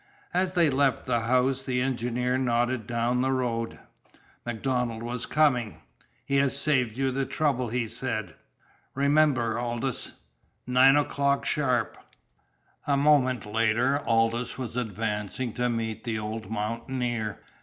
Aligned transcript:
As 0.33 0.53
they 0.53 0.71
left 0.71 1.05
the 1.05 1.19
house 1.19 1.61
the 1.61 1.79
engineer 1.79 2.35
nodded 2.35 2.87
down 2.87 3.21
the 3.21 3.29
road. 3.31 3.77
MacDonald 4.47 5.03
was 5.03 5.27
coming. 5.27 5.83
"He 6.25 6.37
has 6.37 6.57
saved 6.57 6.97
you 6.97 7.11
the 7.11 7.27
trouble," 7.27 7.69
he 7.69 7.87
said. 7.87 8.33
"Remember, 8.95 9.59
Aldous 9.59 10.13
nine 10.65 10.95
o'clock 10.95 11.45
sharp!" 11.45 11.99
A 12.87 12.97
moment 12.97 13.45
later 13.45 13.99
Aldous 14.07 14.57
was 14.57 14.75
advancing 14.75 15.53
to 15.53 15.69
meet 15.69 16.03
the 16.03 16.17
old 16.17 16.49
mountaineer. 16.49 17.37